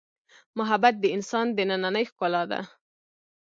[0.57, 2.59] محبت د انسان دنننۍ ښکلا ده.